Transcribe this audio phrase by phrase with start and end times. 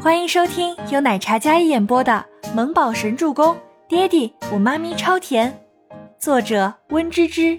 [0.00, 3.52] 欢迎收听由奶茶一演播的《萌宝神助攻》，
[3.88, 5.52] 爹地我妈咪超甜，
[6.20, 7.58] 作者温芝芝。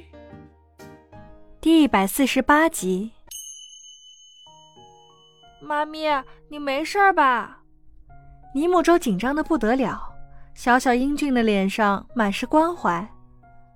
[1.60, 3.12] 第一百四十八集。
[5.62, 6.08] 妈咪，
[6.48, 7.60] 你没事吧？
[8.56, 10.02] 尼木舟紧张的不得了，
[10.54, 13.06] 小小英俊的脸上满是关怀，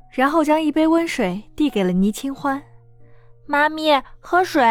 [0.10, 2.64] 然后将一杯温水递给了倪清欢。
[3.46, 4.64] 妈咪，喝水。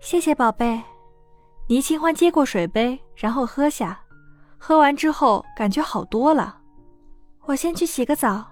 [0.00, 0.80] 谢谢宝贝。
[1.70, 3.96] 倪清欢接过水杯，然后喝下。
[4.58, 6.58] 喝完之后，感觉好多了。
[7.44, 8.44] 我先去洗个澡。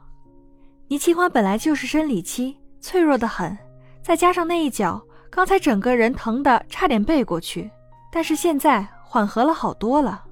[0.86, 3.58] 倪清欢本来就是生理期，脆弱的很，
[4.04, 7.68] 再加上那一脚，刚才整个人疼的差点背过去。
[8.12, 10.24] 但是现在缓和了好多了。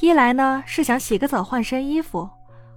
[0.00, 2.26] 一来呢是想洗个澡换身衣服，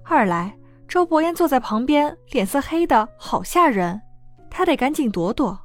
[0.04, 0.54] 二来
[0.90, 4.02] 周伯言坐在旁边，脸色黑的好吓人，
[4.50, 5.58] 他得赶紧躲躲。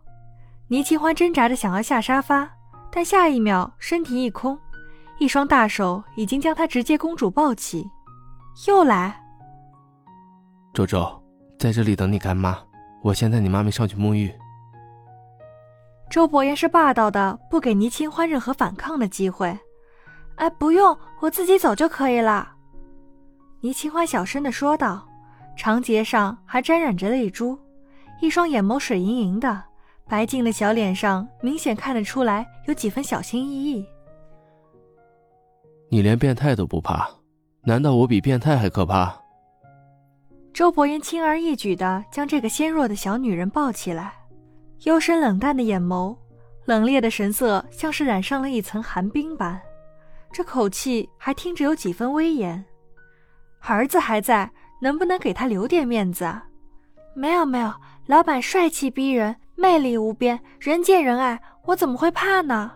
[0.69, 2.53] 倪清欢挣扎着想要下沙发。
[2.97, 4.59] 但下一秒，身体一空，
[5.19, 7.87] 一双大手已经将他直接公主抱起。
[8.67, 9.23] 又来，
[10.73, 11.23] 周周，
[11.59, 12.59] 在这里等你干妈，
[13.03, 14.33] 我先带你妈咪上去沐浴。
[16.09, 19.55] 周伯言是霸道的，不给倪清欢任何反抗的机会。
[20.37, 22.51] 哎，不用，我自己走就可以了。
[23.61, 25.07] 倪清欢小声的说道，
[25.55, 27.59] 长睫上还沾染着泪珠，
[28.23, 29.65] 一双眼眸水盈盈的。
[30.09, 33.85] 白净的小脸上明显看得出来有几分小心翼翼。
[35.89, 37.09] 你连变态都不怕，
[37.65, 39.13] 难道我比变态还可怕？
[40.53, 44.13] 周伯言轻而易举的将这个纤弱的小女人抱起来，
[44.85, 46.17] 幽深冷淡的眼眸，
[46.65, 49.61] 冷冽的神色，像是染上了一层寒冰般。
[50.33, 52.65] 这口气还听着有几分威严。
[53.61, 56.47] 儿子还在，能不能给他留点面子啊？
[57.15, 57.73] 没有没有，
[58.07, 59.35] 老板帅气逼人。
[59.57, 62.71] 魅力无边，人见人爱，我怎么会怕呢？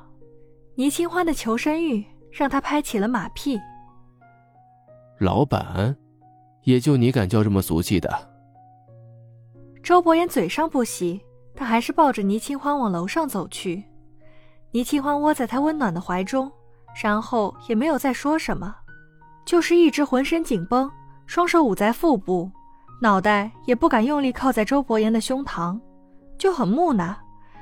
[0.77, 3.61] 倪清欢的求生欲让他拍起了马屁。
[5.19, 5.95] 老板，
[6.62, 8.08] 也就你敢叫这么俗气的？
[9.83, 11.20] 周伯言嘴上不喜，
[11.55, 13.85] 但还是抱着倪清欢往楼上走去。
[14.70, 16.51] 倪清欢窝在他温暖的怀中，
[17.02, 18.74] 然后也没有再说什么，
[19.45, 20.90] 就是一直浑身紧绷，
[21.27, 22.51] 双手捂在腹部，
[23.02, 25.79] 脑袋也不敢用力靠在周伯言的胸膛。
[26.40, 27.14] 就很木讷，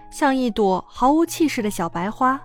[0.09, 2.41] 像一朵毫无气势的小白花，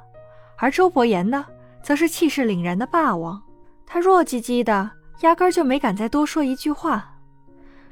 [0.57, 1.45] 而周伯言呢，
[1.83, 3.39] 则是气势凛然的霸王。
[3.85, 4.89] 他弱唧唧的，
[5.21, 7.13] 压根就没敢再多说一句话。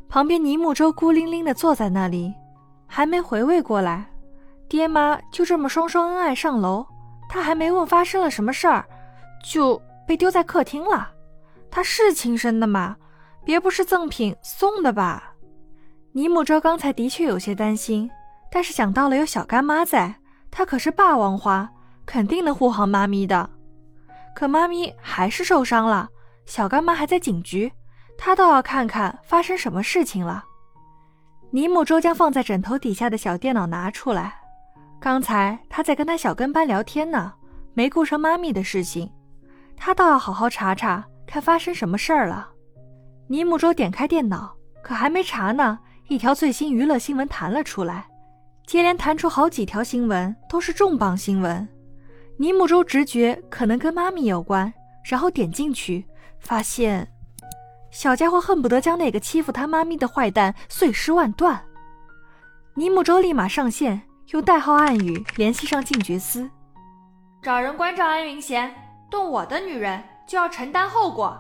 [0.10, 2.34] 旁边倪木舟孤零零的坐在那里，
[2.88, 4.12] 还没回味过来，
[4.68, 6.84] 爹妈就这么双双恩爱上楼，
[7.30, 8.84] 他还没问发生了什么事儿，
[9.46, 11.12] 就被丢在客厅了。
[11.70, 12.98] 他是亲生的吗？
[13.46, 15.36] 别不是赠品送的吧？
[16.14, 18.10] 倪木舟刚才的确有些担心。
[18.52, 20.14] 但是想到了有小干妈在，
[20.52, 21.70] 她可是霸王花，
[22.06, 23.50] 肯定能护好妈咪的。
[24.36, 26.10] 可妈咪还是受伤了，
[26.46, 27.72] 小干妈还在警局，
[28.18, 30.44] 她倒要看看发生什么事情了。
[31.50, 34.40] 尼木舟将放在枕头底下的小电脑拿出来，
[35.00, 37.34] 刚才他在跟他小跟班聊天呢，
[37.74, 39.12] 没顾上妈咪的事情，
[39.76, 42.50] 他倒要好好查查，看发生什么事儿了。
[43.28, 48.08] 尼木舟点开电脑，可还没查呢，一条最新娱乐新闻弹了出来。
[48.66, 51.68] 接连弹出好几条新闻，都是重磅新闻。
[52.38, 54.74] 尼木舟直觉可能跟妈咪有关，
[55.04, 56.06] 然后点进去，
[56.40, 57.08] 发现
[57.92, 61.62] 小家伙恨不得将那个欺负他妈咪的坏蛋碎尸万段。
[62.76, 66.50] 尼木舟立马上线，用代号暗语联系上静觉司，
[67.44, 68.74] 找人关照安云贤，
[69.10, 71.38] 动我的女人就要承担后果。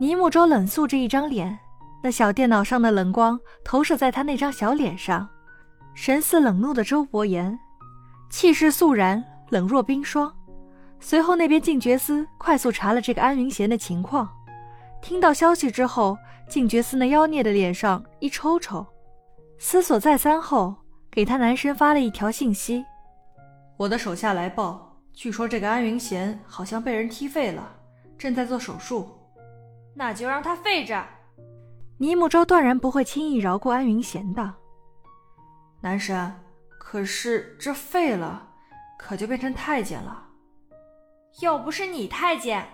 [0.00, 1.58] 尼木舟冷肃着一张脸，
[2.02, 5.28] 那小电脑上的冷光投射在他那张小脸上。
[5.96, 7.58] 神似冷怒的周伯言，
[8.28, 10.30] 气势肃然，冷若冰霜。
[11.00, 14.28] 随后那边静觉司快速查了这个安云贤的情况，
[15.00, 16.14] 听到消息之后，
[16.50, 18.86] 静觉司那妖孽的脸上一抽抽，
[19.58, 20.74] 思索再三后，
[21.10, 22.84] 给他男神发了一条信息
[23.78, 27.66] ：“我的手下来报，据说这个安云贤好像被人踢废了，
[28.18, 29.08] 正在做手术。
[29.94, 31.02] 那就让他废着。”
[31.96, 34.54] 倪木舟断然不会轻易饶过安云贤的。
[35.80, 36.32] 男神，
[36.78, 38.48] 可是这废了，
[38.98, 40.24] 可就变成太监了。
[41.40, 42.66] 又不是你太监。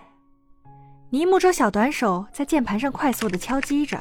[1.09, 3.99] 尼木舟小短手在键盘上快速的敲击着，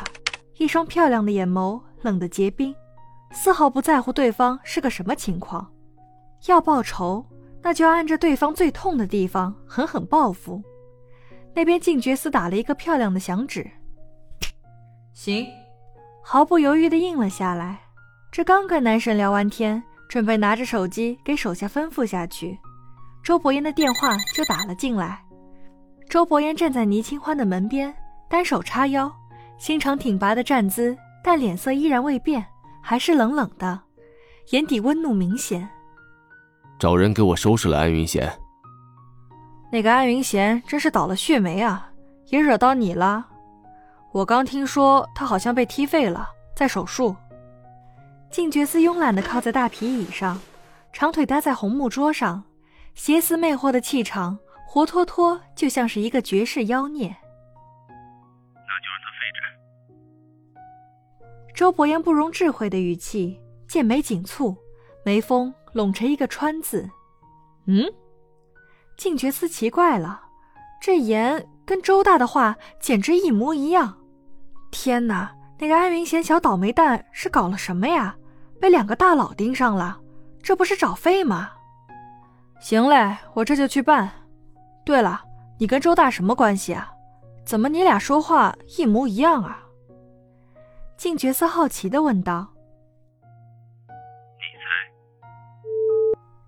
[0.57, 2.75] 一双漂亮的眼眸冷得结冰，
[3.33, 5.71] 丝毫不在乎对方是个什么情况。
[6.47, 7.27] 要报仇，
[7.61, 10.63] 那就要按着对方最痛的地方狠狠报复。
[11.55, 13.71] 那边静觉司打了一个漂亮的响指，
[15.13, 15.47] 行，
[16.25, 17.81] 毫不犹豫的应了下来。
[18.33, 22.59] 这刚跟男神聊完天，准备拿着手机给手下吩咐下去，
[23.23, 25.23] 周伯言的电话就打了进来。
[26.09, 27.95] 周伯言站在倪清欢的门边，
[28.31, 29.13] 单手叉腰，
[29.59, 32.43] 心肠挺拔的站姿，但脸色依然未变，
[32.81, 33.79] 还是冷冷的，
[34.49, 35.69] 眼底温怒明显。
[36.79, 38.33] 找人给我收拾了安云贤。
[39.71, 41.87] 那个安云贤真是倒了血霉啊，
[42.29, 43.27] 也惹到你了。
[44.11, 46.27] 我刚听说他好像被踢废了，
[46.57, 47.15] 在手术。
[48.33, 50.41] 静觉寺慵懒地靠在大皮椅上，
[50.91, 52.43] 长腿搭在红木桌上，
[52.95, 57.15] 邪思魅惑的气场，活脱脱就像是一个绝世妖孽。
[57.85, 59.39] 那就让他飞着。
[61.55, 63.39] 周伯言不容置喙的语气，
[63.69, 64.57] 剑眉紧蹙，
[65.05, 66.89] 眉峰拢成一个川字。
[67.67, 67.85] 嗯。
[68.97, 70.23] 静觉寺奇怪了，
[70.81, 73.99] 这言跟周大的话简直一模一样。
[74.71, 78.17] 天哪，那个安云贤小倒霉蛋是搞了什么呀？
[78.63, 79.99] 被两个大佬盯上了，
[80.41, 81.51] 这不是找废吗？
[82.61, 84.09] 行嘞，我这就去办。
[84.85, 85.21] 对了，
[85.59, 86.93] 你跟周大什么关系啊？
[87.45, 89.59] 怎么你俩说话一模一样啊？
[90.97, 92.47] 静觉色好奇的问道。
[93.89, 94.63] 你猜？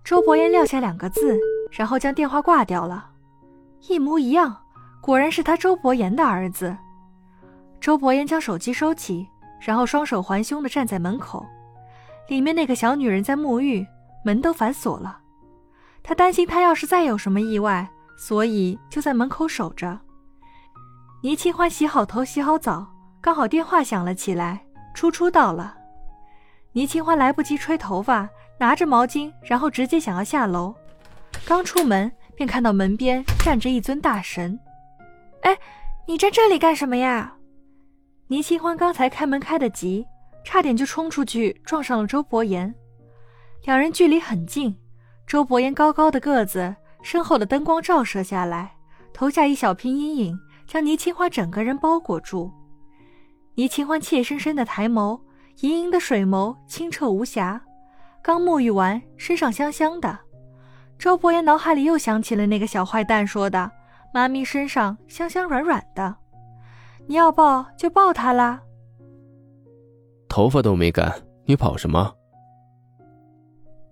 [0.05, 1.37] 周伯言撂下两个字。
[1.69, 3.09] 然后将电话挂掉了，
[3.89, 4.55] 一模一样，
[5.01, 6.77] 果然是他周伯言的儿子。
[7.81, 9.27] 周伯言将手机收起，
[9.59, 11.45] 然后双手环胸的站在门口，
[12.27, 13.85] 里面那个小女人在沐浴，
[14.23, 15.19] 门都反锁了。
[16.01, 17.87] 他担心她要是再有什么意外，
[18.17, 19.99] 所以就在门口守着。
[21.21, 22.87] 倪清欢洗好头、洗好澡，
[23.19, 24.63] 刚好电话响了起来，
[24.93, 25.75] 初初到了。
[26.73, 28.29] 倪清欢来不及吹头发，
[28.59, 30.75] 拿着毛巾，然后直接想要下楼。
[31.45, 34.59] 刚出门，便看到门边站着一尊大神。
[35.41, 35.57] 哎，
[36.07, 37.33] 你站这里干什么呀？
[38.27, 40.05] 倪清欢刚才开门开得急，
[40.45, 42.73] 差点就冲出去撞上了周伯言。
[43.63, 44.77] 两人距离很近，
[45.25, 48.75] 周伯言高高的个子，身后的灯光照射下来，
[49.11, 52.51] 投下一小片阴影，将倪清欢整个人包裹住。
[53.55, 55.19] 倪清欢怯生生的抬眸，
[55.61, 57.59] 盈盈的水眸清澈无瑕，
[58.21, 60.19] 刚沐浴完，身上香香的。
[60.99, 63.71] 周伯言脑海里又想起了那个小坏蛋说的
[64.13, 66.15] ：“妈咪身上香香软软的，
[67.07, 68.61] 你要抱就抱她啦。”
[70.35, 71.09] 头发都没干，
[71.45, 72.13] 你跑什么？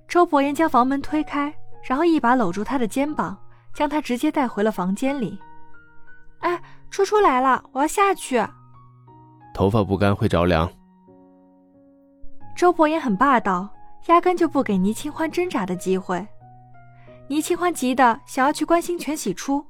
[0.09, 1.55] 周伯言将房门推开，
[1.87, 3.37] 然后一把搂住他的肩膀，
[3.73, 5.39] 将他直接带回了房间里。
[6.39, 6.61] 哎，
[6.91, 8.45] 初初来了，我要下去。
[9.53, 10.69] 头发不干会着凉。
[12.57, 13.69] 周伯言很霸道，
[14.07, 16.27] 压根就不给倪清欢挣扎的机会。
[17.29, 19.65] 倪清欢急得想要去关心全喜初，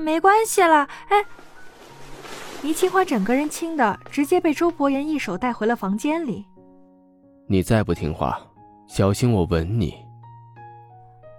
[0.00, 0.88] 没关系了。
[1.10, 1.22] 哎，
[2.62, 6.46] 倪清欢整个人轻的直接被周伯言一手带回了房间里。
[7.48, 8.40] 你再不听话，
[8.86, 9.94] 小心我吻你！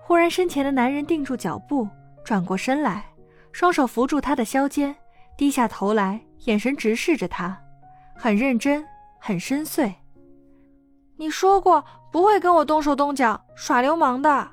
[0.05, 1.87] 忽然，身前的男人定住脚步，
[2.25, 3.05] 转过身来，
[3.53, 4.93] 双手扶住她的削肩，
[5.37, 7.57] 低下头来，眼神直视着她，
[8.13, 8.85] 很认真，
[9.17, 9.93] 很深邃。
[11.15, 11.81] 你说过
[12.11, 14.45] 不会跟我动手动脚、耍流氓的。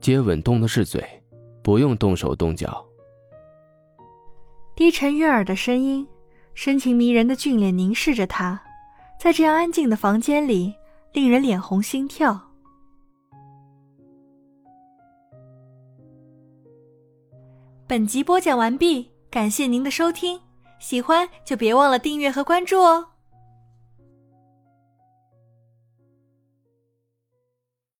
[0.00, 1.04] 接吻动的是嘴，
[1.62, 2.84] 不用动手动脚。
[4.76, 6.06] 低沉悦耳的声音，
[6.52, 8.60] 深情迷人的俊脸凝视着他，
[9.18, 10.74] 在这样安静的房间里，
[11.14, 12.38] 令人脸红心跳。
[17.86, 20.38] 本集播讲完毕，感谢您的收听，
[20.78, 23.15] 喜欢就别忘了订阅和关注哦。